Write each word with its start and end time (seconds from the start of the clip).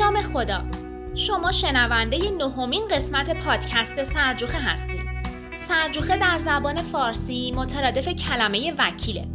نام 0.00 0.20
خدا. 0.20 0.64
شما 1.14 1.52
شنونده 1.52 2.18
نهمین 2.30 2.86
قسمت 2.86 3.44
پادکست 3.44 4.02
سرجوخه 4.02 4.58
هستید. 4.58 5.00
سرجوخه 5.56 6.16
در 6.16 6.38
زبان 6.38 6.76
فارسی 6.76 7.52
مترادف 7.56 8.08
کلمه 8.08 8.74
وکیله. 8.78 9.26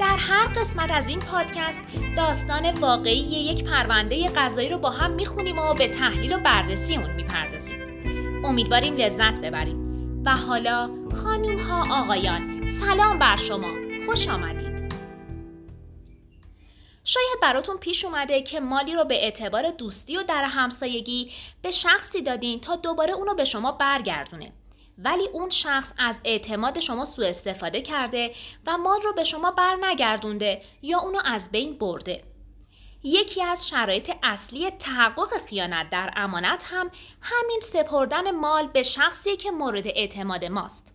در 0.00 0.16
هر 0.16 0.46
قسمت 0.46 0.90
از 0.92 1.08
این 1.08 1.20
پادکست 1.20 1.82
داستان 2.16 2.70
واقعی 2.70 3.18
یک 3.18 3.64
پرونده 3.64 4.26
قضایی 4.26 4.68
رو 4.68 4.78
با 4.78 4.90
هم 4.90 5.10
می‌خونیم 5.10 5.58
و 5.58 5.74
به 5.74 5.88
تحلیل 5.88 6.32
و 6.34 6.38
بررسی 6.38 6.96
اون 6.96 7.10
می‌پردازیم. 7.10 7.76
امیدواریم 8.44 8.96
لذت 8.96 9.40
ببرید. 9.40 9.76
و 10.24 10.36
حالا 10.36 10.90
خانوم 11.22 11.58
ها 11.58 12.02
آقایان 12.02 12.68
سلام 12.68 13.18
بر 13.18 13.36
شما. 13.36 13.70
خوش 14.06 14.28
آمدید. 14.28 14.73
شاید 17.04 17.40
براتون 17.42 17.76
پیش 17.76 18.04
اومده 18.04 18.42
که 18.42 18.60
مالی 18.60 18.94
رو 18.94 19.04
به 19.04 19.14
اعتبار 19.14 19.70
دوستی 19.70 20.16
و 20.16 20.22
در 20.22 20.44
همسایگی 20.44 21.32
به 21.62 21.70
شخصی 21.70 22.22
دادین 22.22 22.60
تا 22.60 22.76
دوباره 22.76 23.12
اونو 23.12 23.34
به 23.34 23.44
شما 23.44 23.72
برگردونه 23.72 24.52
ولی 24.98 25.28
اون 25.32 25.50
شخص 25.50 25.92
از 25.98 26.20
اعتماد 26.24 26.80
شما 26.80 27.04
سوء 27.04 27.28
استفاده 27.28 27.82
کرده 27.82 28.34
و 28.66 28.78
مال 28.78 29.02
رو 29.02 29.12
به 29.12 29.24
شما 29.24 29.50
بر 29.50 29.76
نگردونده 29.82 30.62
یا 30.82 30.98
اونو 30.98 31.20
از 31.24 31.50
بین 31.50 31.78
برده. 31.78 32.24
یکی 33.02 33.42
از 33.42 33.68
شرایط 33.68 34.12
اصلی 34.22 34.70
تحقق 34.70 35.28
خیانت 35.48 35.90
در 35.90 36.12
امانت 36.16 36.64
هم 36.68 36.90
همین 37.20 37.60
سپردن 37.62 38.30
مال 38.30 38.66
به 38.66 38.82
شخصی 38.82 39.36
که 39.36 39.50
مورد 39.50 39.86
اعتماد 39.86 40.44
ماست. 40.44 40.93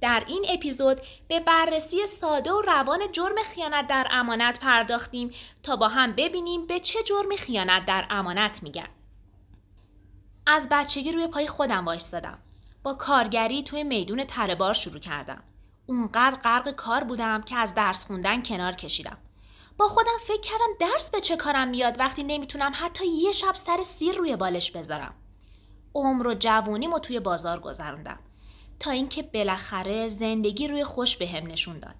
در 0.00 0.24
این 0.26 0.46
اپیزود 0.48 1.00
به 1.28 1.40
بررسی 1.40 2.06
ساده 2.06 2.52
و 2.52 2.60
روان 2.60 3.12
جرم 3.12 3.36
خیانت 3.54 3.86
در 3.86 4.08
امانت 4.10 4.60
پرداختیم 4.60 5.30
تا 5.62 5.76
با 5.76 5.88
هم 5.88 6.12
ببینیم 6.12 6.66
به 6.66 6.80
چه 6.80 7.02
جرمی 7.02 7.36
خیانت 7.36 7.86
در 7.86 8.06
امانت 8.10 8.62
میگن. 8.62 8.88
از 10.46 10.68
بچگی 10.70 11.12
روی 11.12 11.26
پای 11.26 11.46
خودم 11.46 11.84
وایستادم. 11.84 12.38
با 12.82 12.94
کارگری 12.94 13.62
توی 13.62 13.84
میدون 13.84 14.24
تربار 14.24 14.74
شروع 14.74 14.98
کردم. 14.98 15.42
اونقدر 15.86 16.36
غرق 16.36 16.70
کار 16.70 17.04
بودم 17.04 17.42
که 17.42 17.56
از 17.56 17.74
درس 17.74 18.06
خوندن 18.06 18.42
کنار 18.42 18.72
کشیدم. 18.72 19.18
با 19.76 19.88
خودم 19.88 20.18
فکر 20.26 20.40
کردم 20.40 20.90
درس 20.90 21.10
به 21.10 21.20
چه 21.20 21.36
کارم 21.36 21.68
میاد 21.68 22.00
وقتی 22.00 22.22
نمی‌تونم 22.22 22.72
حتی 22.74 23.06
یه 23.06 23.32
شب 23.32 23.54
سر 23.54 23.82
سیر 23.82 24.14
روی 24.14 24.36
بالش 24.36 24.70
بذارم. 24.70 25.14
عمر 25.94 26.26
و 26.26 26.34
جوونیمو 26.34 26.98
توی 26.98 27.20
بازار 27.20 27.60
گذروندم 27.60 28.18
تا 28.80 28.90
اینکه 28.90 29.22
بالاخره 29.22 30.08
زندگی 30.08 30.68
روی 30.68 30.84
خوش 30.84 31.16
بهم 31.16 31.36
هم 31.36 31.46
نشون 31.46 31.78
داد. 31.78 31.94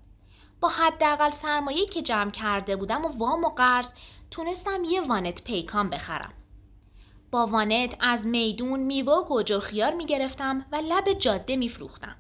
با 0.61 0.69
حداقل 0.69 1.31
سرمایه‌ای 1.31 1.87
که 1.87 2.03
جمع 2.03 2.31
کرده 2.31 2.77
بودم 2.77 3.05
و 3.05 3.09
وام 3.09 3.45
و 3.45 3.49
قرض 3.49 3.93
تونستم 4.31 4.85
یه 4.85 5.01
وانت 5.01 5.45
پیکان 5.45 5.91
بخرم. 5.91 6.33
با 7.31 7.47
وانت 7.47 7.97
از 8.01 8.27
میدون 8.27 8.81
میوه 8.81 9.13
و 9.13 9.25
گوجه 9.25 9.57
و 9.57 9.61
خیار 9.61 9.95
می‌گرفتم 9.95 10.67
و 10.73 10.77
لب 10.77 11.13
جاده 11.13 11.57
میفروختم. 11.57 12.17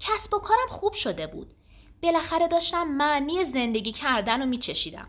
کسب 0.00 0.34
و 0.34 0.38
کارم 0.38 0.68
خوب 0.68 0.92
شده 0.92 1.26
بود. 1.26 1.54
بالاخره 2.02 2.48
داشتم 2.48 2.84
معنی 2.84 3.44
زندگی 3.44 3.92
کردن 3.92 4.42
و 4.42 4.46
میچشیدم. 4.46 5.08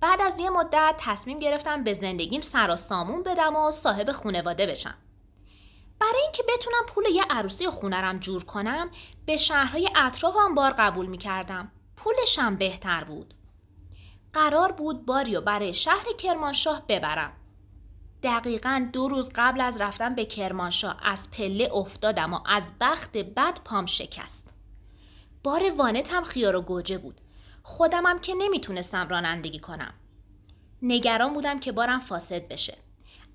بعد 0.00 0.20
از 0.20 0.40
یه 0.40 0.50
مدت 0.50 0.94
تصمیم 0.98 1.38
گرفتم 1.38 1.84
به 1.84 1.92
زندگیم 1.92 2.40
سر 2.40 2.70
و 2.70 2.76
سامون 2.76 3.22
بدم 3.22 3.56
و 3.56 3.70
صاحب 3.70 4.12
خونواده 4.12 4.66
بشم. 4.66 4.94
برای 6.00 6.22
اینکه 6.22 6.42
بتونم 6.48 6.86
پول 6.88 7.04
یه 7.04 7.22
عروسی 7.30 7.66
خونرم 7.66 8.18
جور 8.18 8.44
کنم 8.44 8.90
به 9.26 9.36
شهرهای 9.36 9.88
اطرافم 9.96 10.54
بار 10.54 10.74
قبول 10.78 11.06
می‌کردم. 11.06 11.72
پولشم 11.96 12.56
بهتر 12.56 13.04
بود. 13.04 13.34
قرار 14.32 14.72
بود 14.72 15.06
باریو 15.06 15.40
برای 15.40 15.74
شهر 15.74 16.12
کرمانشاه 16.18 16.82
ببرم. 16.88 17.32
دقیقا 18.22 18.88
دو 18.92 19.08
روز 19.08 19.30
قبل 19.34 19.60
از 19.60 19.80
رفتن 19.80 20.14
به 20.14 20.24
کرمانشاه 20.24 21.00
از 21.02 21.30
پله 21.30 21.68
افتادم 21.72 22.34
و 22.34 22.40
از 22.46 22.72
بخت 22.80 23.16
بد 23.16 23.60
پام 23.64 23.86
شکست. 23.86 24.54
بار 25.44 25.74
وانت 25.74 26.12
هم 26.12 26.24
خیار 26.24 26.56
و 26.56 26.62
گوجه 26.62 26.98
بود. 26.98 27.20
خودمم 27.62 28.18
که 28.18 28.34
نمی‌تونستم 28.34 29.08
رانندگی 29.08 29.58
کنم. 29.58 29.94
نگران 30.82 31.32
بودم 31.32 31.60
که 31.60 31.72
بارم 31.72 31.98
فاسد 31.98 32.48
بشه. 32.48 32.78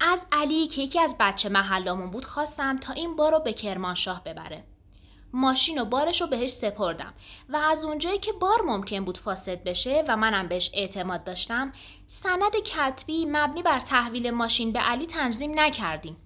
از 0.02 0.26
علی 0.32 0.68
که 0.68 0.82
یکی 0.82 1.00
از 1.00 1.16
بچه 1.20 1.50
محلامون 1.50 2.12
بود 2.12 2.26
خواستم 2.26 2.78
تا 2.78 2.94
این 2.94 3.16
بار 3.16 3.32
رو 3.32 3.40
به 3.40 3.54
کرمانشاه 3.54 4.24
ببره. 4.24 4.64
ماشین 5.34 5.82
و 5.82 5.86
بارش 5.86 6.22
رو 6.22 6.28
بهش 6.28 6.50
سپردم 6.50 7.14
و 7.50 7.58
از 7.58 7.86
اونجایی 7.86 8.18
که 8.20 8.32
بار 8.32 8.62
ممکن 8.66 9.06
بود 9.06 9.18
فاسد 9.18 9.64
بشه 9.64 10.04
و 10.08 10.18
منم 10.18 10.48
بهش 10.48 10.72
اعتماد 10.74 11.24
داشتم 11.24 11.74
سند 12.08 12.56
کتبی 12.66 13.26
مبنی 13.26 13.64
بر 13.64 13.80
تحویل 13.80 14.32
ماشین 14.32 14.72
به 14.72 14.80
علی 14.80 15.06
تنظیم 15.06 15.60
نکردیم. 15.60 16.18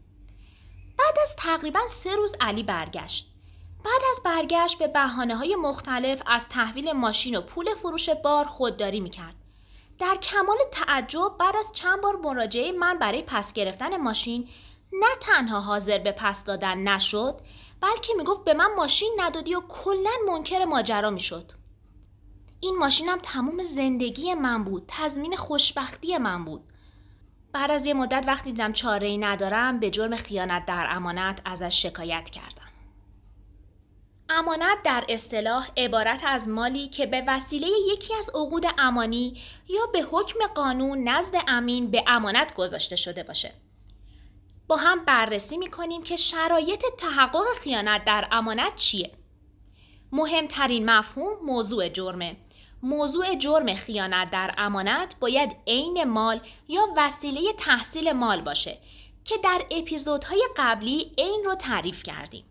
بعد 0.98 1.16
از 1.24 1.36
تقریبا 1.36 1.80
سه 1.88 2.16
روز 2.16 2.36
علی 2.42 2.64
برگشت. 2.64 3.32
بعد 3.86 4.02
از 4.12 4.22
برگشت 4.26 4.80
به 4.80 4.88
بحانه 4.88 5.36
های 5.36 5.56
مختلف 5.56 6.22
از 6.26 6.50
تحویل 6.50 6.92
ماشین 6.92 7.36
و 7.36 7.42
پول 7.42 7.74
فروش 7.74 8.10
بار 8.10 8.46
خودداری 8.46 9.00
می‌کرد. 9.00 9.36
در 10.00 10.16
کمال 10.16 10.58
تعجب 10.72 11.38
بعد 11.40 11.56
از 11.56 11.72
چند 11.72 12.02
بار 12.02 12.16
مراجعه 12.16 12.72
من 12.72 13.00
برای 13.00 13.22
پس 13.22 13.54
گرفتن 13.54 13.98
ماشین 13.98 14.50
نه 14.94 15.16
تنها 15.22 15.60
حاضر 15.60 15.98
به 15.98 16.12
پس 16.12 16.44
دادن 16.44 16.78
نشد 16.78 17.42
بلکه 17.82 18.14
می‌گفت 18.18 18.44
به 18.44 18.54
من 18.54 18.70
ماشین 18.78 19.14
ندادی 19.18 19.56
و 19.56 19.62
کلا 19.70 20.12
منکر 20.28 20.66
ماجرا 20.66 21.10
می‌شد. 21.10 21.52
این 22.60 22.78
ماشینم 22.78 23.20
تمام 23.24 23.64
زندگی 23.64 24.34
من 24.34 24.64
بود 24.64 24.84
تضمین 24.88 25.36
خوشبختی 25.36 26.18
من 26.18 26.46
بود. 26.46 26.64
بعد 27.52 27.72
از 27.72 27.86
یه 27.86 27.94
مدت 27.94 28.24
وقتی 28.28 28.52
دیدم 28.52 28.74
چاره 28.74 29.08
ای 29.08 29.18
ندارم 29.18 29.80
به 29.80 29.90
جرم 29.90 30.16
خیانت 30.16 30.66
در 30.66 30.88
امانت 30.90 31.42
ازش 31.46 31.82
شکایت 31.82 32.30
کردم. 32.30 32.65
امانت 34.30 34.78
در 34.84 35.06
اصطلاح 35.10 35.70
عبارت 35.78 36.24
از 36.26 36.48
مالی 36.48 36.88
که 36.88 37.06
به 37.06 37.24
وسیله 37.28 37.68
یکی 37.94 38.14
از 38.14 38.30
عقود 38.30 38.66
امانی 38.78 39.42
یا 39.68 39.86
به 39.94 40.02
حکم 40.02 40.40
قانون 40.56 41.10
نزد 41.10 41.36
امین 41.48 41.92
به 41.92 42.04
امانت 42.08 42.54
گذاشته 42.54 42.96
شده 42.96 43.24
باشه. 43.24 43.54
با 44.68 44.76
هم 44.76 45.06
بررسی 45.06 45.58
می‌کنیم 45.58 46.04
که 46.04 46.16
شرایط 46.16 46.84
تحقق 46.98 47.46
خیانت 47.62 48.06
در 48.06 48.28
امانت 48.32 48.76
چیه. 48.76 49.12
مهمترین 50.12 50.90
مفهوم 50.90 51.46
موضوع 51.46 51.90
جرمه 51.90 52.36
موضوع 52.84 53.36
جرم 53.36 53.76
خیانت 53.76 54.32
در 54.32 54.56
امانت 54.58 55.16
باید 55.20 55.56
عین 55.68 56.04
مال 56.04 56.40
یا 56.68 56.82
وسیله 56.98 57.54
تحصیل 57.54 58.12
مال 58.12 58.42
باشه 58.42 58.78
که 59.26 59.38
در 59.38 59.62
اپیزودهای 59.72 60.48
قبلی 60.58 61.12
عین 61.18 61.44
رو 61.46 61.56
تعریف 61.56 62.04
کردیم. 62.04 62.46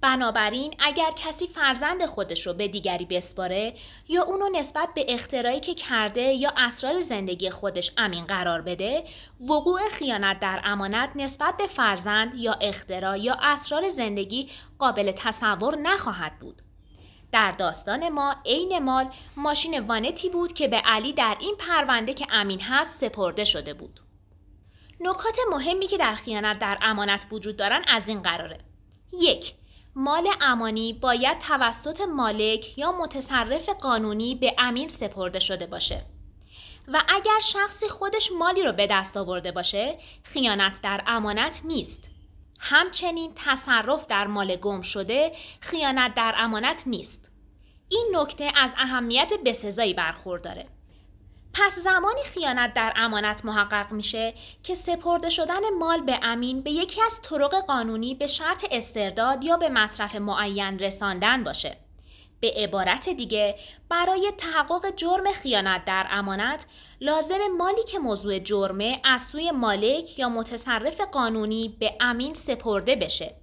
بنابراین 0.00 0.74
اگر 0.78 1.10
کسی 1.10 1.46
فرزند 1.46 2.06
خودش 2.06 2.46
رو 2.46 2.54
به 2.54 2.68
دیگری 2.68 3.04
بسپاره 3.04 3.74
یا 4.08 4.22
اونو 4.22 4.48
نسبت 4.48 4.88
به 4.94 5.04
اختراعی 5.08 5.60
که 5.60 5.74
کرده 5.74 6.20
یا 6.20 6.52
اسرار 6.56 7.00
زندگی 7.00 7.50
خودش 7.50 7.92
امین 7.96 8.24
قرار 8.24 8.62
بده 8.62 9.04
وقوع 9.40 9.80
خیانت 9.92 10.40
در 10.40 10.60
امانت 10.64 11.10
نسبت 11.14 11.56
به 11.56 11.66
فرزند 11.66 12.34
یا 12.34 12.52
اختراع 12.52 13.18
یا 13.18 13.36
اسرار 13.42 13.88
زندگی 13.88 14.48
قابل 14.78 15.12
تصور 15.12 15.76
نخواهد 15.76 16.38
بود. 16.38 16.62
در 17.32 17.52
داستان 17.52 18.08
ما 18.08 18.34
عین 18.44 18.78
مال 18.78 19.10
ماشین 19.36 19.80
وانتی 19.80 20.28
بود 20.28 20.52
که 20.52 20.68
به 20.68 20.76
علی 20.76 21.12
در 21.12 21.36
این 21.40 21.56
پرونده 21.56 22.14
که 22.14 22.26
امین 22.30 22.60
هست 22.60 23.00
سپرده 23.00 23.44
شده 23.44 23.74
بود. 23.74 24.00
نکات 25.00 25.38
مهمی 25.50 25.86
که 25.86 25.98
در 25.98 26.12
خیانت 26.12 26.58
در 26.58 26.78
امانت 26.82 27.26
وجود 27.30 27.56
دارن 27.56 27.84
از 27.88 28.08
این 28.08 28.22
قراره. 28.22 28.58
یک 29.12 29.54
مال 29.98 30.28
امانی 30.40 30.92
باید 30.92 31.38
توسط 31.38 32.00
مالک 32.00 32.78
یا 32.78 32.92
متصرف 32.92 33.68
قانونی 33.68 34.34
به 34.34 34.54
امین 34.58 34.88
سپرده 34.88 35.38
شده 35.38 35.66
باشه. 35.66 36.06
و 36.88 37.02
اگر 37.08 37.38
شخصی 37.42 37.88
خودش 37.88 38.32
مالی 38.38 38.62
رو 38.62 38.72
به 38.72 38.86
دست 38.90 39.16
آورده 39.16 39.52
باشه 39.52 39.98
خیانت 40.22 40.80
در 40.82 41.02
امانت 41.06 41.60
نیست. 41.64 42.10
همچنین 42.60 43.32
تصرف 43.34 44.06
در 44.06 44.26
مال 44.26 44.56
گم 44.56 44.82
شده 44.82 45.32
خیانت 45.60 46.14
در 46.14 46.34
امانت 46.36 46.82
نیست. 46.86 47.30
این 47.88 48.08
نکته 48.14 48.52
از 48.56 48.74
اهمیت 48.78 49.32
بسزایی 49.44 49.94
برخورداره. 49.94 50.66
پس 51.58 51.78
زمانی 51.78 52.22
خیانت 52.22 52.74
در 52.74 52.92
امانت 52.96 53.44
محقق 53.44 53.92
میشه 53.92 54.34
که 54.62 54.74
سپرده 54.74 55.28
شدن 55.28 55.60
مال 55.78 56.00
به 56.00 56.18
امین 56.22 56.60
به 56.62 56.70
یکی 56.70 57.02
از 57.02 57.22
طرق 57.22 57.54
قانونی 57.54 58.14
به 58.14 58.26
شرط 58.26 58.64
استرداد 58.70 59.44
یا 59.44 59.56
به 59.56 59.68
مصرف 59.68 60.14
معین 60.14 60.78
رساندن 60.78 61.44
باشه. 61.44 61.76
به 62.40 62.52
عبارت 62.56 63.08
دیگه 63.08 63.54
برای 63.88 64.32
تحقق 64.38 64.94
جرم 64.96 65.32
خیانت 65.32 65.84
در 65.84 66.06
امانت 66.10 66.66
لازم 67.00 67.38
مالی 67.58 67.84
که 67.84 67.98
موضوع 67.98 68.38
جرمه 68.38 69.00
از 69.04 69.20
سوی 69.20 69.50
مالک 69.50 70.18
یا 70.18 70.28
متصرف 70.28 71.00
قانونی 71.00 71.76
به 71.80 71.92
امین 72.00 72.34
سپرده 72.34 72.96
بشه. 72.96 73.34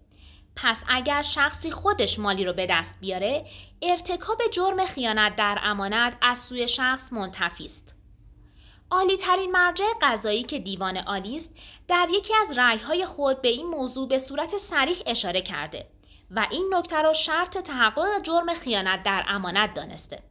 پس 0.56 0.84
اگر 0.88 1.22
شخصی 1.22 1.72
خودش 1.72 2.20
مالی 2.20 2.46
رو 2.46 2.54
به 2.54 2.68
دست 2.70 2.98
بیاره 3.02 3.46
ارتکاب 3.82 4.42
جرم 4.52 4.86
خیانت 4.86 5.36
در 5.36 5.60
امانت 5.64 6.18
از 6.22 6.40
سوی 6.40 6.68
شخص 6.68 7.14
منتفی 7.14 7.66
است. 7.66 8.03
عالی 8.92 9.18
ترین 9.18 9.52
مرجع 9.52 9.86
قضایی 10.02 10.44
که 10.44 10.60
دیوان 10.60 10.98
عالی 10.98 11.36
است 11.36 11.56
در 11.88 12.08
یکی 12.12 12.34
از 12.42 12.58
رأیهای 12.58 13.06
خود 13.06 13.42
به 13.42 13.48
این 13.48 13.68
موضوع 13.68 14.08
به 14.08 14.20
صورت 14.20 14.58
صریح 14.58 14.98
اشاره 15.06 15.42
کرده 15.42 15.88
و 16.32 16.48
این 16.52 16.74
نکته 16.74 17.02
را 17.02 17.14
شرط 17.14 17.58
تحقق 17.58 18.22
جرم 18.24 18.54
خیانت 18.54 19.04
در 19.04 19.24
امانت 19.28 19.74
دانسته. 19.74 20.24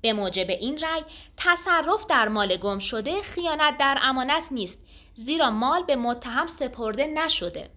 به 0.00 0.12
موجب 0.12 0.50
این 0.50 0.78
رأی 0.78 1.02
تصرف 1.36 2.06
در 2.06 2.28
مال 2.28 2.56
گم 2.56 2.78
شده 2.78 3.22
خیانت 3.22 3.76
در 3.78 3.98
امانت 4.02 4.48
نیست 4.50 4.84
زیرا 5.14 5.50
مال 5.50 5.82
به 5.82 5.96
متهم 5.96 6.46
سپرده 6.46 7.06
نشده. 7.06 7.70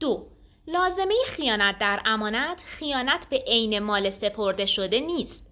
دو 0.00 0.28
لازمه 0.66 1.14
خیانت 1.26 1.78
در 1.78 2.02
امانت 2.04 2.62
خیانت 2.66 3.26
به 3.30 3.44
عین 3.46 3.78
مال 3.78 4.10
سپرده 4.10 4.66
شده 4.66 5.00
نیست 5.00 5.47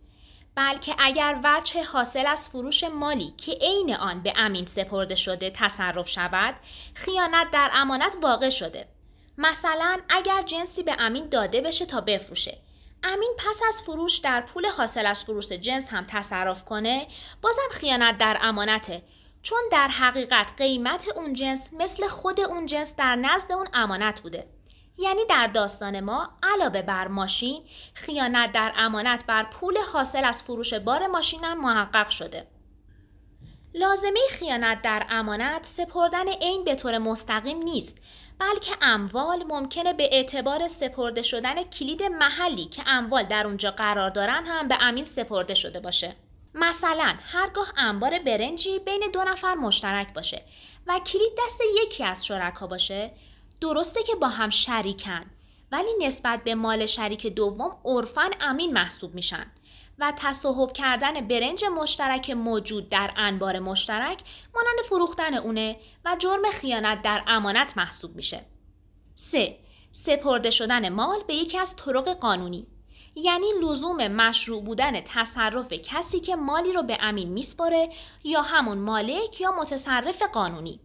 بلکه 0.56 0.94
اگر 0.98 1.40
وجه 1.44 1.84
حاصل 1.84 2.26
از 2.26 2.48
فروش 2.48 2.84
مالی 2.84 3.34
که 3.36 3.52
عین 3.52 3.94
آن 3.94 4.22
به 4.22 4.32
امین 4.36 4.66
سپرده 4.66 5.14
شده 5.14 5.50
تصرف 5.50 6.08
شود 6.08 6.54
خیانت 6.94 7.50
در 7.50 7.70
امانت 7.72 8.16
واقع 8.22 8.48
شده. 8.48 8.88
مثلا 9.38 9.98
اگر 10.08 10.42
جنسی 10.42 10.82
به 10.82 10.96
امین 10.98 11.28
داده 11.28 11.60
بشه 11.60 11.86
تا 11.86 12.00
بفروشه. 12.00 12.58
امین 13.02 13.32
پس 13.38 13.60
از 13.68 13.82
فروش 13.82 14.18
در 14.18 14.40
پول 14.40 14.66
حاصل 14.66 15.06
از 15.06 15.24
فروش 15.24 15.48
جنس 15.48 15.88
هم 15.88 16.04
تصرف 16.08 16.64
کنه 16.64 17.06
بازم 17.42 17.68
خیانت 17.72 18.18
در 18.18 18.38
امانته. 18.40 19.02
چون 19.42 19.62
در 19.72 19.88
حقیقت 19.88 20.52
قیمت 20.56 21.08
اون 21.16 21.32
جنس 21.32 21.68
مثل 21.72 22.06
خود 22.06 22.40
اون 22.40 22.66
جنس 22.66 22.96
در 22.96 23.16
نزد 23.16 23.52
اون 23.52 23.66
امانت 23.74 24.20
بوده. 24.20 24.55
یعنی 24.98 25.24
در 25.24 25.46
داستان 25.46 26.00
ما 26.00 26.28
علاوه 26.42 26.82
بر 26.82 27.08
ماشین 27.08 27.62
خیانت 27.94 28.52
در 28.52 28.72
امانت 28.76 29.24
بر 29.26 29.42
پول 29.42 29.78
حاصل 29.92 30.24
از 30.24 30.42
فروش 30.42 30.74
بار 30.74 31.06
ماشین 31.06 31.44
هم 31.44 31.60
محقق 31.60 32.10
شده. 32.10 32.46
لازمه 33.74 34.20
خیانت 34.30 34.82
در 34.82 35.06
امانت 35.10 35.66
سپردن 35.66 36.28
عین 36.28 36.64
به 36.64 36.74
طور 36.74 36.98
مستقیم 36.98 37.58
نیست 37.58 37.98
بلکه 38.38 38.72
اموال 38.82 39.44
ممکنه 39.44 39.92
به 39.92 40.08
اعتبار 40.12 40.68
سپرده 40.68 41.22
شدن 41.22 41.62
کلید 41.62 42.02
محلی 42.02 42.64
که 42.64 42.82
اموال 42.86 43.22
در 43.22 43.46
اونجا 43.46 43.70
قرار 43.70 44.10
دارن 44.10 44.44
هم 44.46 44.68
به 44.68 44.76
امین 44.80 45.04
سپرده 45.04 45.54
شده 45.54 45.80
باشه. 45.80 46.16
مثلا 46.54 47.14
هرگاه 47.32 47.72
انبار 47.76 48.18
برنجی 48.18 48.78
بین 48.78 49.02
دو 49.12 49.24
نفر 49.24 49.54
مشترک 49.54 50.14
باشه 50.14 50.42
و 50.86 50.98
کلید 50.98 51.32
دست 51.46 51.60
یکی 51.84 52.04
از 52.04 52.26
شرکا 52.26 52.66
باشه 52.66 53.10
درسته 53.60 54.02
که 54.02 54.14
با 54.14 54.28
هم 54.28 54.50
شریکن 54.50 55.24
ولی 55.72 55.88
نسبت 56.06 56.44
به 56.44 56.54
مال 56.54 56.86
شریک 56.86 57.26
دوم 57.26 57.76
عرفا 57.84 58.30
امین 58.40 58.72
محسوب 58.72 59.14
میشن 59.14 59.46
و 59.98 60.12
تصاحب 60.16 60.72
کردن 60.72 61.28
برنج 61.28 61.64
مشترک 61.64 62.30
موجود 62.30 62.88
در 62.88 63.10
انبار 63.16 63.58
مشترک 63.58 64.22
مانند 64.54 64.78
فروختن 64.88 65.34
اونه 65.34 65.76
و 66.04 66.16
جرم 66.18 66.50
خیانت 66.52 67.02
در 67.02 67.22
امانت 67.26 67.76
محسوب 67.76 68.16
میشه. 68.16 68.40
3. 69.14 69.56
سپرده 69.92 70.50
شدن 70.50 70.88
مال 70.88 71.22
به 71.26 71.34
یکی 71.34 71.58
از 71.58 71.76
طرق 71.76 72.08
قانونی 72.08 72.66
یعنی 73.14 73.46
لزوم 73.62 74.08
مشروع 74.08 74.62
بودن 74.62 75.00
تصرف 75.00 75.72
کسی 75.72 76.20
که 76.20 76.36
مالی 76.36 76.72
رو 76.72 76.82
به 76.82 76.98
امین 77.00 77.28
میسپره 77.28 77.88
یا 78.24 78.42
همون 78.42 78.78
مالک 78.78 79.40
یا 79.40 79.52
متصرف 79.52 80.22
قانونی 80.22 80.80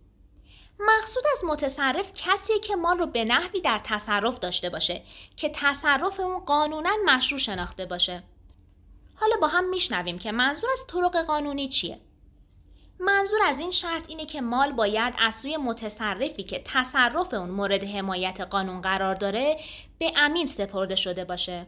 مقصود 0.86 1.24
از 1.38 1.44
متصرف 1.46 2.12
کسیه 2.16 2.60
که 2.60 2.76
مال 2.76 2.98
رو 2.98 3.06
به 3.06 3.26
نحوی 3.26 3.62
در 3.62 3.82
تصرف 3.84 4.40
داشته 4.40 4.70
باشه 4.70 5.02
که 5.36 5.50
تصرف 5.56 6.20
اون 6.20 6.40
قانونا 6.40 6.90
مشروع 7.06 7.40
شناخته 7.40 7.86
باشه. 7.86 8.24
حالا 9.16 9.36
با 9.42 9.48
هم 9.48 9.70
میشنویم 9.70 10.20
که 10.20 10.32
منظور 10.32 10.70
از 10.74 10.86
طرق 10.88 11.26
قانونی 11.26 11.68
چیه. 11.68 12.00
منظور 13.00 13.40
از 13.46 13.60
این 13.60 13.72
شرط 13.72 14.10
اینه 14.10 14.26
که 14.26 14.42
مال 14.42 14.72
باید 14.72 15.14
از 15.20 15.36
سوی 15.36 15.58
متصرفی 15.58 16.44
که 16.44 16.62
تصرف 16.66 17.34
اون 17.34 17.50
مورد 17.50 17.84
حمایت 17.84 18.42
قانون 18.42 18.82
قرار 18.82 19.16
داره 19.16 19.60
به 20.00 20.12
امین 20.16 20.46
سپرده 20.46 20.96
شده 20.96 21.26
باشه. 21.26 21.66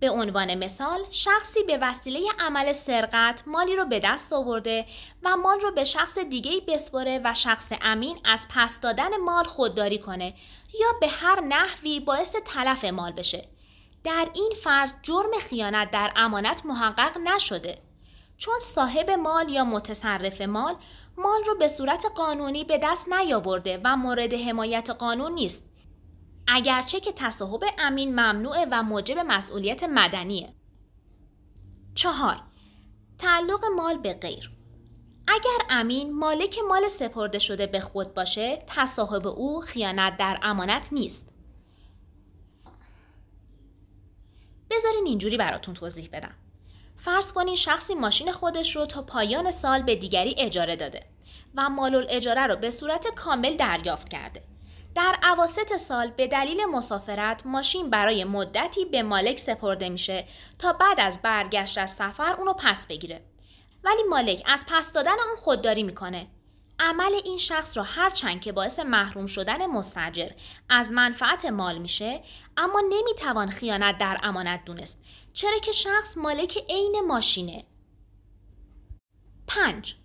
به 0.00 0.10
عنوان 0.10 0.54
مثال 0.54 1.00
شخصی 1.10 1.62
به 1.62 1.78
وسیله 1.82 2.20
عمل 2.38 2.72
سرقت 2.72 3.42
مالی 3.46 3.76
رو 3.76 3.84
به 3.84 4.00
دست 4.04 4.32
آورده 4.32 4.86
و 5.22 5.36
مال 5.36 5.60
رو 5.60 5.70
به 5.70 5.84
شخص 5.84 6.18
دیگه 6.18 6.60
بسپره 6.68 7.20
و 7.24 7.34
شخص 7.34 7.72
امین 7.82 8.18
از 8.24 8.46
پس 8.50 8.80
دادن 8.80 9.16
مال 9.16 9.44
خودداری 9.44 9.98
کنه 9.98 10.34
یا 10.80 10.88
به 11.00 11.08
هر 11.08 11.40
نحوی 11.40 12.00
باعث 12.00 12.36
تلف 12.44 12.84
مال 12.84 13.12
بشه. 13.12 13.48
در 14.04 14.28
این 14.34 14.52
فرض 14.62 14.94
جرم 15.02 15.30
خیانت 15.48 15.90
در 15.90 16.12
امانت 16.16 16.66
محقق 16.66 17.18
نشده. 17.18 17.78
چون 18.38 18.60
صاحب 18.60 19.10
مال 19.10 19.48
یا 19.48 19.64
متصرف 19.64 20.40
مال 20.40 20.76
مال 21.18 21.44
رو 21.46 21.54
به 21.54 21.68
صورت 21.68 22.06
قانونی 22.14 22.64
به 22.64 22.78
دست 22.82 23.08
نیاورده 23.08 23.80
و 23.84 23.96
مورد 23.96 24.34
حمایت 24.34 24.90
قانون 24.90 25.32
نیست. 25.32 25.64
اگرچه 26.48 27.00
که 27.00 27.12
تصاحب 27.12 27.64
امین 27.78 28.10
ممنوعه 28.10 28.66
و 28.70 28.82
موجب 28.82 29.18
مسئولیت 29.18 29.82
مدنیه. 29.82 30.54
چهار 31.94 32.42
تعلق 33.18 33.64
مال 33.76 33.98
به 33.98 34.12
غیر 34.14 34.50
اگر 35.28 35.58
امین 35.70 36.18
مالک 36.18 36.58
مال 36.68 36.88
سپرده 36.88 37.38
شده 37.38 37.66
به 37.66 37.80
خود 37.80 38.14
باشه 38.14 38.64
تصاحب 38.66 39.26
او 39.26 39.60
خیانت 39.60 40.16
در 40.16 40.38
امانت 40.42 40.88
نیست. 40.92 41.32
بذارین 44.70 45.06
اینجوری 45.06 45.36
براتون 45.36 45.74
توضیح 45.74 46.08
بدم. 46.12 46.34
فرض 46.96 47.32
کنین 47.32 47.56
شخصی 47.56 47.94
ماشین 47.94 48.32
خودش 48.32 48.76
رو 48.76 48.86
تا 48.86 49.02
پایان 49.02 49.50
سال 49.50 49.82
به 49.82 49.96
دیگری 49.96 50.34
اجاره 50.38 50.76
داده 50.76 51.02
و 51.54 51.68
مال 51.68 52.06
اجاره 52.08 52.46
رو 52.46 52.56
به 52.56 52.70
صورت 52.70 53.06
کامل 53.14 53.56
دریافت 53.56 54.08
کرده. 54.08 54.42
در 54.96 55.18
عواست 55.22 55.76
سال 55.76 56.10
به 56.10 56.26
دلیل 56.26 56.64
مسافرت 56.66 57.46
ماشین 57.46 57.90
برای 57.90 58.24
مدتی 58.24 58.84
به 58.84 59.02
مالک 59.02 59.38
سپرده 59.38 59.88
میشه 59.88 60.26
تا 60.58 60.72
بعد 60.72 61.00
از 61.00 61.22
برگشت 61.22 61.78
از 61.78 61.90
سفر 61.90 62.34
اونو 62.34 62.52
پس 62.52 62.86
بگیره. 62.86 63.24
ولی 63.84 64.02
مالک 64.10 64.42
از 64.46 64.64
پس 64.68 64.92
دادن 64.92 65.12
اون 65.26 65.36
خودداری 65.36 65.82
می‌کنه. 65.82 66.26
عمل 66.80 67.12
این 67.24 67.38
شخص 67.38 67.76
را 67.76 67.82
هرچند 67.82 68.40
که 68.40 68.52
باعث 68.52 68.78
محروم 68.78 69.26
شدن 69.26 69.66
مستجر 69.66 70.28
از 70.68 70.92
منفعت 70.92 71.44
مال 71.44 71.78
میشه 71.78 72.22
اما 72.56 72.82
نمی‌توان 72.90 73.50
خیانت 73.50 73.98
در 73.98 74.20
امانت 74.22 74.64
دونست 74.64 75.00
چرا 75.32 75.58
که 75.58 75.72
شخص 75.72 76.16
مالک 76.16 76.58
عین 76.68 77.00
ماشینه 77.06 77.64
5 79.46 79.96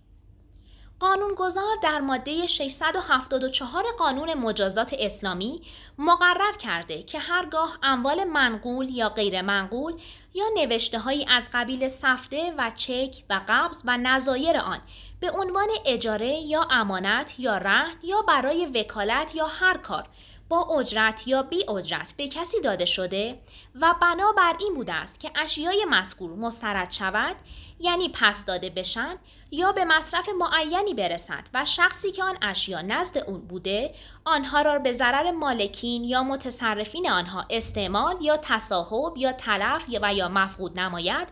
قانونگذار 1.02 1.78
در 1.84 2.00
ماده 2.00 2.48
674 2.48 3.84
قانون 4.00 4.34
مجازات 4.34 4.96
اسلامی 5.00 5.62
مقرر 5.98 6.52
کرده 6.60 7.04
که 7.04 7.20
هرگاه 7.20 7.78
اموال 7.84 8.24
منقول 8.24 8.90
یا 8.90 9.10
غیر 9.10 9.42
منقول 9.42 10.02
یا 10.34 10.46
نوشته 10.58 11.00
هایی 11.00 11.26
از 11.30 11.50
قبیل 11.54 11.88
سفته 11.88 12.54
و 12.58 12.72
چک 12.76 13.24
و 13.30 13.42
قبض 13.48 13.82
و 13.86 13.98
نظایر 13.98 14.58
آن 14.58 14.80
به 15.20 15.32
عنوان 15.32 15.68
اجاره 15.86 16.34
یا 16.34 16.68
امانت 16.72 17.40
یا 17.40 17.58
رهن 17.58 17.96
یا 18.04 18.22
برای 18.22 18.66
وکالت 18.66 19.36
یا 19.36 19.48
هر 19.48 19.78
کار 19.78 20.08
با 20.52 20.80
اجرت 20.80 21.28
یا 21.28 21.44
بی 21.44 21.70
اجرت 21.70 22.14
به 22.18 22.28
کسی 22.28 22.62
داده 22.62 22.86
شده 22.86 23.40
و 23.82 23.96
بنابر 24.02 24.56
این 24.60 24.74
بوده 24.74 24.94
است 24.94 25.20
که 25.20 25.32
اشیای 25.36 25.86
مذکور 25.90 26.36
مسترد 26.36 26.92
شود 26.92 27.36
یعنی 27.80 28.10
پس 28.10 28.46
داده 28.46 28.70
بشن 28.70 29.16
یا 29.52 29.72
به 29.72 29.86
مصرف 29.86 30.30
معینی 30.30 30.94
برسند 30.94 31.50
و 31.54 31.66
شخصی 31.66 32.12
که 32.12 32.24
آن 32.24 32.38
اشیا 32.42 32.82
نزد 32.82 33.18
او 33.18 33.38
بوده 33.38 33.96
آنها 34.26 34.62
را 34.62 34.80
به 34.80 34.92
ضرر 34.92 35.32
مالکین 35.32 36.04
یا 36.04 36.24
متصرفین 36.24 37.10
آنها 37.10 37.46
استعمال 37.50 38.18
یا 38.22 38.38
تصاحب 38.38 39.18
یا 39.18 39.32
تلف 39.32 39.86
و 40.02 40.14
یا 40.14 40.30
مفقود 40.30 40.80
نماید 40.80 41.28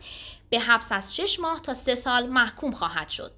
به 0.49 0.59
حبس 0.59 0.91
از 0.91 1.15
6 1.15 1.39
ماه 1.39 1.61
تا 1.61 1.73
3 1.73 1.95
سال 1.95 2.27
محکوم 2.27 2.71
خواهد 2.71 3.09
شد. 3.09 3.31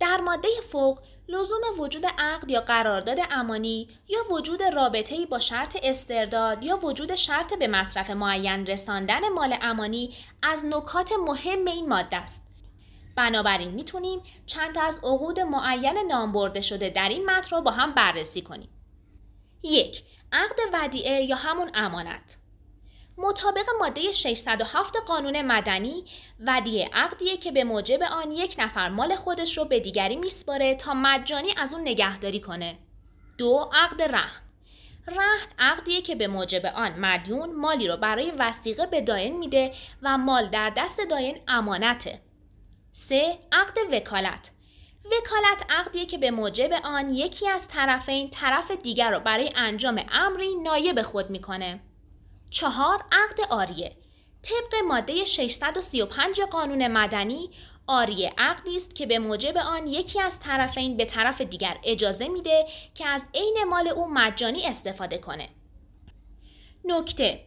در 0.00 0.20
ماده 0.20 0.48
فوق 0.72 0.98
لزوم 1.28 1.60
وجود 1.78 2.06
عقد 2.18 2.50
یا 2.50 2.60
قرارداد 2.60 3.18
امانی 3.30 3.88
یا 4.08 4.18
وجود 4.30 4.62
رابطه‌ای 4.62 5.26
با 5.26 5.38
شرط 5.38 5.76
استرداد 5.82 6.62
یا 6.62 6.76
وجود 6.76 7.14
شرط 7.14 7.54
به 7.58 7.66
مصرف 7.66 8.10
معین 8.10 8.66
رساندن 8.66 9.28
مال 9.28 9.56
امانی 9.62 10.14
از 10.42 10.64
نکات 10.64 11.12
مهم 11.26 11.64
این 11.64 11.88
ماده 11.88 12.16
است. 12.16 12.42
بنابراین 13.16 13.70
می‌تونیم 13.70 14.20
چند 14.46 14.74
تا 14.74 14.82
از 14.82 14.98
عقود 14.98 15.40
معین 15.40 15.98
نام 16.08 16.32
برده 16.32 16.60
شده 16.60 16.90
در 16.90 17.08
این 17.08 17.30
متن 17.30 17.56
رو 17.56 17.62
با 17.62 17.70
هم 17.70 17.94
بررسی 17.94 18.42
کنیم. 18.42 18.68
یک 19.62 20.04
عقد 20.32 20.56
ودیعه 20.72 21.22
یا 21.22 21.36
همون 21.36 21.70
امانت 21.74 22.38
مطابق 23.18 23.64
ماده 23.80 24.12
607 24.12 24.96
قانون 24.96 25.42
مدنی 25.42 26.04
ودیه 26.40 26.90
عقدیه 26.92 27.36
که 27.36 27.52
به 27.52 27.64
موجب 27.64 28.02
آن 28.02 28.30
یک 28.30 28.56
نفر 28.58 28.88
مال 28.88 29.16
خودش 29.16 29.58
رو 29.58 29.64
به 29.64 29.80
دیگری 29.80 30.16
میسپاره 30.16 30.74
تا 30.74 30.94
مجانی 30.94 31.54
از 31.56 31.74
اون 31.74 31.82
نگهداری 31.82 32.40
کنه. 32.40 32.78
دو 33.38 33.70
عقد 33.72 34.02
رهن 34.02 34.42
رهن 35.06 35.46
عقدیه 35.58 36.02
که 36.02 36.14
به 36.14 36.26
موجب 36.26 36.66
آن 36.66 36.92
مدیون 36.92 37.54
مالی 37.54 37.88
رو 37.88 37.96
برای 37.96 38.32
وسیقه 38.38 38.86
به 38.86 39.00
داین 39.00 39.38
میده 39.38 39.72
و 40.02 40.18
مال 40.18 40.48
در 40.48 40.72
دست 40.76 41.00
داین 41.10 41.38
امانته. 41.48 42.20
3. 42.92 43.38
عقد 43.52 43.78
وکالت 43.92 44.50
وکالت 45.04 45.66
عقدیه 45.70 46.06
که 46.06 46.18
به 46.18 46.30
موجب 46.30 46.72
آن 46.84 47.14
یکی 47.14 47.48
از 47.48 47.68
طرفین 47.68 48.30
طرف 48.30 48.70
دیگر 48.70 49.10
را 49.10 49.18
برای 49.18 49.50
انجام 49.56 50.06
امری 50.12 50.54
نایب 50.54 51.02
خود 51.02 51.30
می‌کنه. 51.30 51.80
چهار 52.54 53.04
عقد 53.12 53.40
آریه. 53.50 53.96
طبق 54.42 54.74
ماده 54.88 55.24
635 55.24 56.40
قانون 56.40 56.88
مدنی 56.88 57.50
آریه 57.86 58.32
عقدی 58.38 58.76
است 58.76 58.94
که 58.94 59.06
به 59.06 59.18
موجب 59.18 59.56
آن 59.56 59.86
یکی 59.86 60.20
از 60.20 60.40
طرفین 60.40 60.96
به 60.96 61.04
طرف 61.04 61.40
دیگر 61.40 61.78
اجازه 61.84 62.28
میده 62.28 62.66
که 62.94 63.06
از 63.06 63.24
عین 63.34 63.64
مال 63.68 63.88
او 63.88 64.14
مجانی 64.14 64.66
استفاده 64.66 65.18
کنه. 65.18 65.48
نکته 66.84 67.40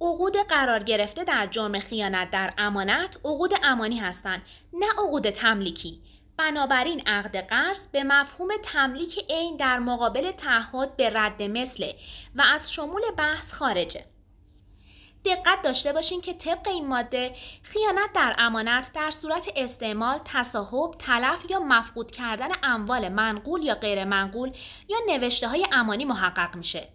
عقود 0.00 0.36
قرار 0.36 0.82
گرفته 0.82 1.24
در 1.24 1.46
جرم 1.46 1.80
خیانت 1.80 2.30
در 2.30 2.54
امانت 2.58 3.16
عقود 3.24 3.52
امانی 3.62 3.98
هستند 3.98 4.42
نه 4.72 4.86
عقود 4.98 5.30
تملیکی. 5.30 6.00
بنابراین 6.36 7.02
عقد 7.06 7.36
قرض 7.36 7.86
به 7.86 8.04
مفهوم 8.04 8.48
تملیک 8.62 9.24
عین 9.30 9.56
در 9.56 9.78
مقابل 9.78 10.32
تعهد 10.32 10.96
به 10.96 11.10
رد 11.10 11.42
مثله 11.42 11.94
و 12.34 12.42
از 12.52 12.72
شمول 12.72 13.02
بحث 13.18 13.54
خارجه. 13.54 14.13
دقت 15.24 15.62
داشته 15.62 15.92
باشین 15.92 16.20
که 16.20 16.34
طبق 16.34 16.68
این 16.68 16.86
ماده 16.86 17.34
خیانت 17.62 18.12
در 18.14 18.34
امانت 18.38 18.90
در 18.94 19.10
صورت 19.10 19.48
استعمال، 19.56 20.18
تصاحب، 20.24 20.94
تلف 20.98 21.44
یا 21.50 21.58
مفقود 21.58 22.10
کردن 22.10 22.48
اموال 22.62 23.08
منقول 23.08 23.62
یا 23.62 23.74
غیر 23.74 24.04
منقول 24.04 24.52
یا 24.88 24.98
نوشته 25.08 25.48
های 25.48 25.66
امانی 25.72 26.04
محقق 26.04 26.56
میشه. 26.56 26.88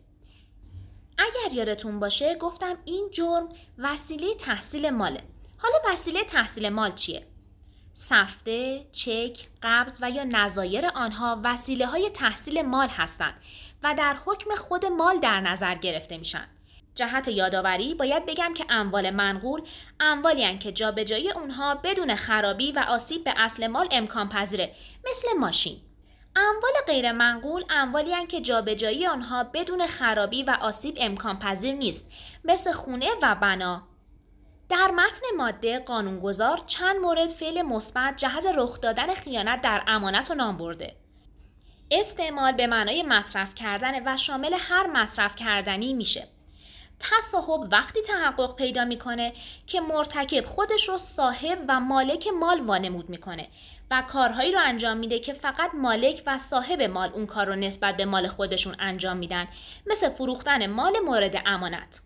اگر 1.17 1.55
یادتون 1.55 1.99
باشه 1.99 2.35
گفتم 2.35 2.77
این 2.85 3.09
جرم 3.11 3.49
وسیله 3.77 4.35
تحصیل 4.35 4.89
ماله. 4.89 5.23
حالا 5.57 5.93
وسیله 5.93 6.23
تحصیل 6.23 6.69
مال 6.69 6.91
چیه؟ 6.91 7.27
سفته، 7.93 8.85
چک، 8.91 9.47
قبض 9.63 9.97
و 10.01 10.11
یا 10.11 10.23
نظایر 10.23 10.85
آنها 10.87 11.41
وسیله 11.43 11.85
های 11.85 12.09
تحصیل 12.09 12.61
مال 12.61 12.87
هستند 12.87 13.33
و 13.83 13.93
در 13.97 14.17
حکم 14.25 14.55
خود 14.55 14.85
مال 14.85 15.19
در 15.19 15.41
نظر 15.41 15.75
گرفته 15.75 16.17
میشن. 16.17 16.47
جهت 16.99 17.27
یادآوری 17.27 17.93
باید 17.93 18.25
بگم 18.25 18.53
که 18.53 18.65
اموال 18.69 19.09
منقول 19.09 19.61
اموالی 19.99 20.57
که 20.57 20.71
جابجایی 20.71 21.31
اونها 21.31 21.75
بدون 21.75 22.15
خرابی 22.15 22.71
و 22.71 22.79
آسیب 22.79 23.23
به 23.23 23.33
اصل 23.37 23.67
مال 23.67 23.87
امکان 23.91 24.29
پذیره 24.29 24.71
مثل 25.09 25.27
ماشین. 25.39 25.81
اموال 26.35 26.73
غیر 26.87 27.11
منقول 27.11 27.63
اموالی 27.69 28.27
که 28.27 28.41
جابجایی 28.41 29.07
آنها 29.07 29.43
بدون 29.43 29.87
خرابی 29.87 30.43
و 30.43 30.57
آسیب 30.61 30.95
امکان 30.97 31.39
پذیر 31.39 31.75
نیست 31.75 32.11
مثل 32.45 32.71
خونه 32.71 33.09
و 33.21 33.35
بنا. 33.35 33.87
در 34.69 34.91
متن 34.91 35.25
ماده 35.37 35.79
قانونگذار 35.79 36.61
چند 36.65 36.95
مورد 36.95 37.27
فعل 37.27 37.61
مثبت 37.61 38.15
جهت 38.17 38.45
رخ 38.55 38.81
دادن 38.81 39.13
خیانت 39.13 39.61
در 39.61 39.83
امانت 39.87 40.31
و 40.31 40.35
نام 40.35 40.57
برده. 40.57 40.95
استعمال 41.91 42.51
به 42.51 42.67
معنای 42.67 43.03
مصرف 43.03 43.55
کردن 43.55 44.13
و 44.13 44.17
شامل 44.17 44.55
هر 44.59 44.87
مصرف 44.87 45.35
کردنی 45.35 45.93
میشه. 45.93 46.27
تصاحب 46.99 47.67
وقتی 47.71 48.01
تحقق 48.01 48.55
پیدا 48.55 48.85
می‌کنه 48.85 49.33
که 49.67 49.81
مرتکب 49.81 50.45
خودش 50.45 50.89
رو 50.89 50.97
صاحب 50.97 51.65
و 51.67 51.79
مالک 51.79 52.27
مال 52.27 52.61
وانمود 52.61 53.09
می‌کنه 53.09 53.47
و 53.91 54.03
کارهایی 54.09 54.51
رو 54.51 54.59
انجام 54.59 54.97
میده 54.97 55.19
که 55.19 55.33
فقط 55.33 55.71
مالک 55.73 56.23
و 56.25 56.37
صاحب 56.37 56.81
مال 56.81 57.09
اون 57.13 57.25
کار 57.25 57.47
رو 57.47 57.55
نسبت 57.55 57.97
به 57.97 58.05
مال 58.05 58.27
خودشون 58.27 58.75
انجام 58.79 59.17
میدن 59.17 59.47
مثل 59.87 60.09
فروختن 60.09 60.67
مال 60.67 60.99
مورد 61.05 61.41
امانت. 61.45 62.01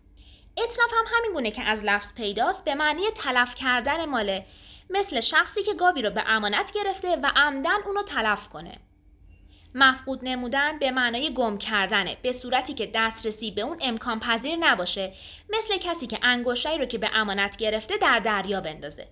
اطلاف 0.56 0.92
هم 0.92 1.04
همین 1.16 1.32
گونه 1.32 1.50
که 1.50 1.62
از 1.62 1.84
لفظ 1.84 2.12
پیداست 2.12 2.64
به 2.64 2.74
معنی 2.74 3.10
تلف 3.10 3.54
کردن 3.54 4.04
ماله 4.04 4.46
مثل 4.90 5.20
شخصی 5.20 5.62
که 5.62 5.74
گاوی 5.74 6.02
رو 6.02 6.10
به 6.10 6.22
امانت 6.26 6.72
گرفته 6.72 7.16
و 7.16 7.30
عمدن 7.36 7.82
اونو 7.86 8.02
تلف 8.02 8.48
کنه. 8.48 8.78
مفقود 9.74 10.20
نمودن 10.22 10.78
به 10.78 10.90
معنای 10.90 11.34
گم 11.34 11.58
کردنه 11.58 12.16
به 12.22 12.32
صورتی 12.32 12.74
که 12.74 12.90
دسترسی 12.94 13.50
به 13.50 13.60
اون 13.60 13.76
امکان 13.80 14.20
پذیر 14.20 14.56
نباشه 14.56 15.12
مثل 15.52 15.78
کسی 15.78 16.06
که 16.06 16.18
انگشتری 16.22 16.78
رو 16.78 16.84
که 16.84 16.98
به 16.98 17.10
امانت 17.14 17.56
گرفته 17.56 17.96
در 17.96 18.18
دریا 18.18 18.60
بندازه. 18.60 19.08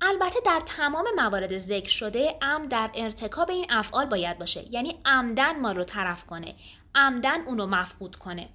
البته 0.00 0.40
در 0.46 0.60
تمام 0.66 1.04
موارد 1.16 1.58
ذکر 1.58 1.90
شده 1.90 2.34
ام 2.42 2.66
در 2.66 2.90
ارتکاب 2.94 3.50
این 3.50 3.66
افعال 3.70 4.06
باید 4.06 4.38
باشه 4.38 4.64
یعنی 4.70 4.98
عمدن 5.04 5.60
ما 5.60 5.72
رو 5.72 5.84
طرف 5.84 6.26
کنه 6.26 6.54
عمدن 6.94 7.40
اون 7.40 7.58
رو 7.58 7.66
مفقود 7.66 8.16
کنه. 8.16 8.48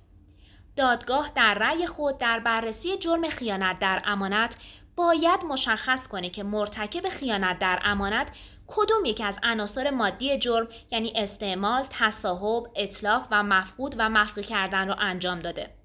دادگاه 0.75 1.31
در 1.35 1.53
رأی 1.53 1.87
خود 1.87 2.17
در 2.17 2.39
بررسی 2.39 2.97
جرم 2.97 3.29
خیانت 3.29 3.79
در 3.79 4.01
امانت 4.05 4.57
باید 4.95 5.45
مشخص 5.45 6.07
کنه 6.07 6.29
که 6.29 6.43
مرتکب 6.43 7.09
خیانت 7.09 7.59
در 7.59 7.79
امانت 7.83 8.31
کدوم 8.67 9.05
یکی 9.05 9.24
از 9.24 9.39
عناصر 9.43 9.91
مادی 9.91 10.38
جرم 10.38 10.67
یعنی 10.91 11.13
استعمال، 11.15 11.86
تصاحب، 11.89 12.67
اطلاف 12.75 13.27
و 13.31 13.43
مفقود 13.43 13.95
و 13.98 14.10
مفقی 14.10 14.43
کردن 14.43 14.88
رو 14.88 14.95
انجام 15.00 15.39
داده. 15.39 15.75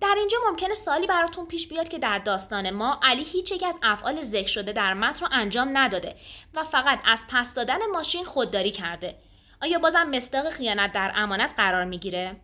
در 0.00 0.14
اینجا 0.18 0.38
ممکنه 0.48 0.74
سالی 0.74 1.06
براتون 1.06 1.46
پیش 1.46 1.68
بیاد 1.68 1.88
که 1.88 1.98
در 1.98 2.18
داستان 2.18 2.70
ما 2.70 3.00
علی 3.02 3.24
هیچ 3.24 3.52
یک 3.52 3.62
از 3.62 3.78
افعال 3.82 4.22
ذکر 4.22 4.48
شده 4.48 4.72
در 4.72 4.94
متن 4.94 5.26
رو 5.26 5.32
انجام 5.32 5.70
نداده 5.72 6.16
و 6.54 6.64
فقط 6.64 7.00
از 7.04 7.24
پس 7.28 7.54
دادن 7.54 7.86
ماشین 7.92 8.24
خودداری 8.24 8.70
کرده. 8.70 9.18
آیا 9.62 9.78
بازم 9.78 10.10
مصداق 10.10 10.50
خیانت 10.50 10.92
در 10.92 11.12
امانت 11.14 11.54
قرار 11.56 11.84
می‌گیره؟ 11.84 12.40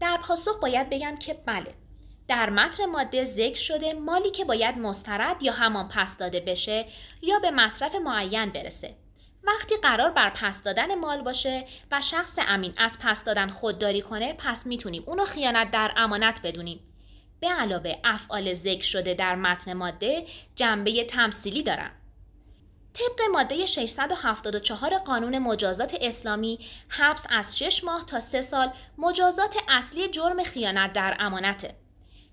در 0.00 0.18
پاسخ 0.22 0.60
باید 0.60 0.90
بگم 0.90 1.16
که 1.16 1.34
بله. 1.34 1.74
در 2.28 2.50
متن 2.50 2.86
ماده 2.86 3.24
ذکر 3.24 3.58
شده 3.58 3.94
مالی 3.94 4.30
که 4.30 4.44
باید 4.44 4.78
مسترد 4.78 5.42
یا 5.42 5.52
همان 5.52 5.88
پس 5.88 6.16
داده 6.16 6.40
بشه 6.40 6.86
یا 7.22 7.38
به 7.38 7.50
مصرف 7.50 7.94
معین 7.94 8.50
برسه. 8.50 8.96
وقتی 9.44 9.76
قرار 9.76 10.10
بر 10.10 10.30
پس 10.30 10.62
دادن 10.62 10.94
مال 10.94 11.22
باشه 11.22 11.64
و 11.92 12.00
شخص 12.00 12.38
امین 12.48 12.74
از 12.76 12.98
پس 13.00 13.24
دادن 13.24 13.48
خودداری 13.48 14.02
کنه 14.02 14.34
پس 14.38 14.66
می‌تونیم 14.66 15.02
اونو 15.06 15.24
خیانت 15.24 15.70
در 15.70 15.92
امانت 15.96 16.40
بدونیم. 16.42 16.80
به 17.40 17.48
علاوه 17.48 17.94
افعال 18.04 18.54
ذکر 18.54 18.84
شده 18.84 19.14
در 19.14 19.34
متن 19.34 19.72
ماده 19.72 20.26
جنبه 20.54 21.04
تمثیلی 21.04 21.62
دارن. 21.62 21.90
طبق 22.92 23.20
ماده 23.32 23.66
674 23.66 24.98
قانون 24.98 25.38
مجازات 25.38 25.96
اسلامی 26.00 26.58
حبس 26.88 27.26
از 27.30 27.58
6 27.58 27.84
ماه 27.84 28.04
تا 28.04 28.20
3 28.20 28.42
سال 28.42 28.72
مجازات 28.98 29.56
اصلی 29.68 30.08
جرم 30.08 30.42
خیانت 30.42 30.92
در 30.92 31.16
امانته. 31.20 31.87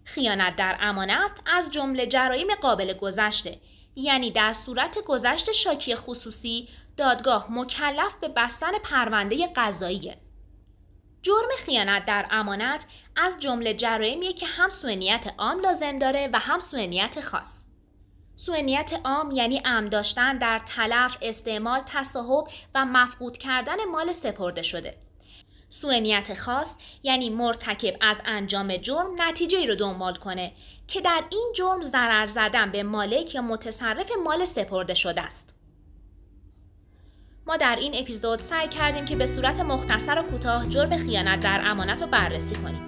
خیانت 0.05 0.55
در 0.55 0.77
امانت 0.79 1.31
از 1.45 1.71
جمله 1.71 2.07
جرایم 2.07 2.55
قابل 2.61 2.93
گذشته 2.93 3.59
یعنی 3.95 4.31
در 4.31 4.53
صورت 4.53 4.99
گذشت 4.99 5.51
شاکی 5.51 5.95
خصوصی 5.95 6.69
دادگاه 6.97 7.47
مکلف 7.51 8.15
به 8.15 8.27
بستن 8.27 8.71
پرونده 8.83 9.47
قضاییه. 9.55 10.17
جرم 11.21 11.49
خیانت 11.57 12.05
در 12.05 12.27
امانت 12.31 12.85
از 13.15 13.39
جمله 13.39 13.73
جرایمیه 13.73 14.33
که 14.33 14.45
هم 14.45 14.69
سوء 14.69 15.17
عام 15.37 15.59
لازم 15.59 15.99
داره 15.99 16.29
و 16.33 16.39
هم 16.39 16.59
سوء 16.59 17.07
خاص. 17.23 17.65
سوء 18.35 18.83
عام 19.05 19.31
یعنی 19.31 19.61
ام 19.65 19.89
داشتن 19.89 20.37
در 20.37 20.59
تلف، 20.59 21.17
استعمال، 21.21 21.81
تصاحب 21.85 22.47
و 22.75 22.85
مفقود 22.85 23.37
کردن 23.37 23.85
مال 23.91 24.11
سپرده 24.11 24.61
شده. 24.61 24.97
سوء 25.75 26.21
خاص 26.37 26.75
یعنی 27.03 27.29
مرتکب 27.29 27.95
از 28.01 28.21
انجام 28.25 28.77
جرم 28.77 29.07
نتیجه 29.17 29.57
ای 29.57 29.67
رو 29.67 29.75
دنبال 29.75 30.15
کنه 30.15 30.51
که 30.87 31.01
در 31.01 31.23
این 31.29 31.51
جرم 31.55 31.83
ضرر 31.83 32.25
زدن 32.25 32.71
به 32.71 32.83
مالک 32.83 33.35
یا 33.35 33.41
متصرف 33.41 34.11
مال 34.23 34.45
سپرده 34.45 34.93
شده 34.93 35.21
است. 35.21 35.55
ما 37.47 37.57
در 37.57 37.75
این 37.75 37.95
اپیزود 37.95 38.39
سعی 38.39 38.67
کردیم 38.67 39.05
که 39.05 39.15
به 39.15 39.25
صورت 39.25 39.59
مختصر 39.59 40.19
و 40.19 40.23
کوتاه 40.23 40.69
جرم 40.69 40.97
خیانت 40.97 41.39
در 41.39 41.61
امانت 41.65 42.01
رو 42.01 42.07
بررسی 42.07 42.55
کنیم. 42.55 42.85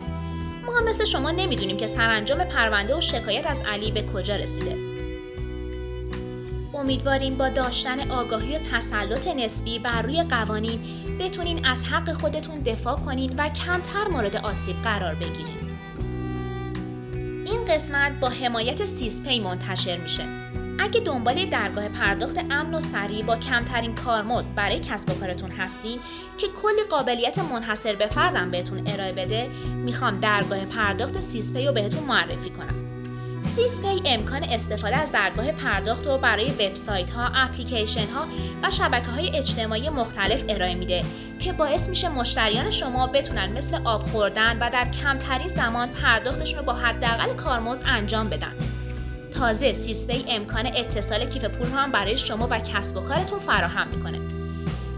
ما 0.66 0.78
هم 0.78 0.90
مثل 0.90 1.06
شما 1.06 1.32
نمی‌دونیم 1.32 1.78
که 1.78 1.88
سرانجام 1.88 2.44
پرونده 2.44 2.98
و 2.98 3.02
شکایت 3.02 3.48
از 3.48 3.62
علی 3.62 3.92
به 3.92 4.04
کجا 4.14 4.36
رسیده. 4.36 4.78
امیدواریم 6.74 7.38
با 7.38 7.50
داشتن 7.50 8.12
آگاهی 8.12 8.56
و 8.56 8.60
تسلط 8.60 9.28
نسبی 9.28 9.80
بر 9.80 10.02
روی 10.02 10.24
قوانین 10.24 11.07
بتونین 11.20 11.66
از 11.66 11.84
حق 11.84 12.14
خودتون 12.14 12.60
دفاع 12.60 12.96
کنین 12.96 13.34
و 13.38 13.50
کمتر 13.50 14.08
مورد 14.08 14.36
آسیب 14.36 14.82
قرار 14.82 15.16
بگیرید. 15.16 15.68
این 17.46 17.66
قسمت 17.66 18.20
با 18.20 18.30
حمایت 18.30 18.86
سیسپی 18.86 19.40
منتشر 19.40 19.98
میشه. 19.98 20.24
اگه 20.80 21.00
دنبال 21.00 21.46
درگاه 21.46 21.90
پرداخت 21.90 22.38
امن 22.50 22.74
و 22.74 22.80
سریع 22.80 23.26
با 23.26 23.38
کمترین 23.38 23.96
کارمزد 23.96 24.56
برای 24.56 24.80
کسب 24.80 25.10
و 25.10 25.14
کارتون 25.14 25.52
هستین 25.52 26.00
که 26.38 26.48
کلی 26.48 26.84
قابلیت 26.90 27.40
منحصر 27.40 27.96
به 27.96 28.08
فردم 28.08 28.50
بهتون 28.50 28.88
ارائه 28.88 29.14
بده 29.14 29.50
می‌خوام 29.86 30.20
درگاه 30.20 30.66
پرداخت 30.66 31.22
سیسپی 31.22 31.68
رو 31.68 31.74
بهتون 31.74 32.04
معرفی 32.04 32.50
کنم 32.50 32.87
سیسپی 33.58 34.02
امکان 34.06 34.44
استفاده 34.44 34.98
از 34.98 35.12
درگاه 35.12 35.52
پرداخت 35.52 36.08
رو 36.08 36.18
برای 36.18 36.52
وبسایت 36.52 37.12
ها، 37.12 37.32
اپلیکیشن 37.36 38.08
ها 38.08 38.26
و 38.64 38.70
شبکه 38.70 39.08
های 39.08 39.38
اجتماعی 39.38 39.90
مختلف 39.90 40.44
ارائه 40.50 40.76
میده 40.76 41.04
که 41.40 41.54
باعث 41.54 41.90
میشه 41.90 42.10
مشتریان 42.10 42.72
شما 42.72 43.08
بتونن 43.08 43.54
مثل 43.54 43.82
آب 43.84 44.04
خوردن 44.04 44.58
و 44.60 44.70
در 44.70 44.92
کمترین 44.92 45.48
زمان 45.48 45.90
پرداختشون 45.90 46.60
رو 46.60 46.66
با 46.66 46.74
حداقل 46.74 47.34
کارمزد 47.34 47.84
انجام 47.86 48.30
بدن. 48.30 48.54
تازه 49.32 49.74
سیسپی 49.74 50.26
امکان 50.28 50.66
اتصال 50.66 51.26
کیف 51.26 51.46
پول 51.46 51.68
رو 51.68 51.76
هم 51.76 51.92
برای 51.92 52.18
شما 52.18 52.48
و 52.52 52.60
کسب 52.60 52.98
و 52.98 53.02
کارتون 53.02 53.40
فراهم 53.40 53.88
می‌کنه 53.88 54.20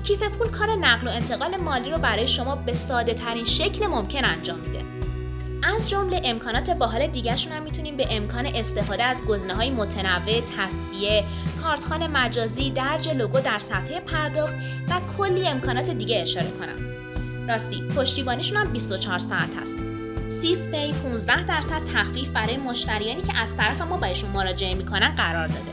کیف 0.03 0.23
پول 0.23 0.47
کار 0.47 0.75
نقل 0.75 1.07
و 1.07 1.11
انتقال 1.11 1.57
مالی 1.57 1.91
رو 1.91 1.97
برای 1.97 2.27
شما 2.27 2.55
به 2.55 2.73
ساده 2.73 3.13
ترین 3.13 3.43
شکل 3.43 3.87
ممکن 3.87 4.25
انجام 4.25 4.59
میده 4.59 4.98
از 5.79 5.89
جمله 5.89 6.21
امکانات 6.23 6.69
باحال 6.69 7.07
دیگرشون 7.07 7.53
هم 7.53 7.63
می‌تونیم 7.63 7.97
به 7.97 8.07
امکان 8.09 8.45
استفاده 8.45 9.03
از 9.03 9.25
گزینه 9.25 9.53
های 9.53 9.69
متنوع 9.69 10.41
تصویه، 10.57 11.23
کارتخان 11.63 12.07
مجازی، 12.07 12.71
درج 12.71 13.09
لوگو 13.09 13.39
در 13.39 13.59
صفحه 13.59 13.99
پرداخت 13.99 14.55
و 14.89 14.93
کلی 15.17 15.47
امکانات 15.47 15.89
دیگه 15.89 16.21
اشاره 16.21 16.47
کنم. 16.47 16.89
راستی 17.47 17.81
پشتیبانیشون 17.81 18.57
هم 18.57 18.71
24 18.71 19.19
ساعت 19.19 19.57
هست. 19.61 19.75
سیسپی 20.41 20.91
15 20.91 21.45
درصد 21.45 21.83
تخفیف 21.93 22.29
برای 22.29 22.57
مشتریانی 22.57 23.21
که 23.21 23.37
از 23.37 23.55
طرف 23.55 23.81
ما 23.81 23.97
بهشون 23.97 24.29
مراجعه 24.29 24.75
می‌کنن 24.75 25.09
قرار 25.09 25.47
داده. 25.47 25.71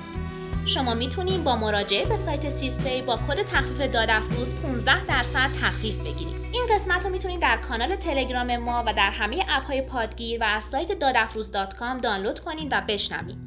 شما 0.67 0.95
می‌تونید 0.95 1.45
با 1.45 1.57
مراجعه 1.57 2.07
به 2.07 2.17
سایت 2.17 2.49
سیسپی 2.49 3.03
با 3.03 3.17
کد 3.17 3.43
تخفیف 3.43 3.81
دادافروز 3.81 4.55
15 4.55 5.05
درصد 5.05 5.51
تخفیف 5.63 6.01
بگیرید. 6.01 6.37
این 6.53 6.67
قسمت 6.71 7.05
رو 7.05 7.11
می‌تونید 7.11 7.41
در 7.41 7.57
کانال 7.57 7.97
تلگرام 7.97 8.57
ما 8.57 8.85
و 8.87 8.93
در 8.93 9.11
همه 9.11 9.45
اپ 9.49 9.65
های 9.65 9.83
پادگیر 9.83 10.41
و 10.41 10.45
از 10.45 10.65
سایت 10.65 10.93
دادافروز.com 10.93 12.01
دانلود 12.03 12.41
کنید 12.41 12.69
و 12.73 12.83
بشنوید. 12.89 13.39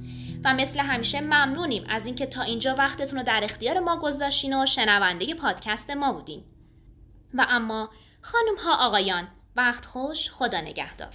و 0.45 0.53
مثل 0.53 0.79
همیشه 0.79 1.21
ممنونیم 1.21 1.85
از 1.89 2.05
اینکه 2.05 2.25
تا 2.25 2.41
اینجا 2.41 2.75
وقتتون 2.75 3.19
رو 3.19 3.25
در 3.25 3.41
اختیار 3.43 3.79
ما 3.79 3.99
گذاشتین 3.99 4.63
و 4.63 4.65
شنونده 4.65 5.33
پادکست 5.33 5.91
ما 5.91 6.13
بودین. 6.13 6.43
و 7.33 7.45
اما 7.49 7.89
خانم 8.21 8.55
ها 8.65 8.87
آقایان 8.87 9.27
وقت 9.55 9.85
خوش 9.85 10.29
خدا 10.31 10.61
نگهدار 10.61 11.13